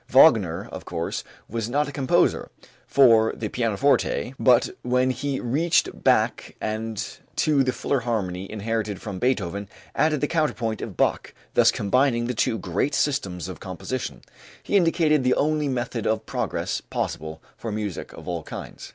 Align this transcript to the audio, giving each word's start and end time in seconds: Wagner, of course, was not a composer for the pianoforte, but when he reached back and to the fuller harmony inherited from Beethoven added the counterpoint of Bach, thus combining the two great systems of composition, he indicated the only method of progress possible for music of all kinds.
Wagner, 0.09 0.67
of 0.71 0.83
course, 0.83 1.23
was 1.47 1.69
not 1.69 1.87
a 1.87 1.91
composer 1.91 2.49
for 2.87 3.33
the 3.35 3.49
pianoforte, 3.49 4.33
but 4.39 4.71
when 4.81 5.11
he 5.11 5.39
reached 5.39 6.03
back 6.03 6.55
and 6.59 7.19
to 7.35 7.63
the 7.63 7.71
fuller 7.71 7.99
harmony 7.99 8.51
inherited 8.51 8.99
from 8.99 9.19
Beethoven 9.19 9.69
added 9.93 10.19
the 10.19 10.27
counterpoint 10.27 10.81
of 10.81 10.97
Bach, 10.97 11.35
thus 11.53 11.69
combining 11.69 12.25
the 12.25 12.33
two 12.33 12.57
great 12.57 12.95
systems 12.95 13.47
of 13.47 13.59
composition, 13.59 14.21
he 14.63 14.75
indicated 14.75 15.23
the 15.23 15.35
only 15.35 15.67
method 15.67 16.07
of 16.07 16.25
progress 16.25 16.81
possible 16.89 17.39
for 17.55 17.71
music 17.71 18.11
of 18.11 18.27
all 18.27 18.41
kinds. 18.41 18.89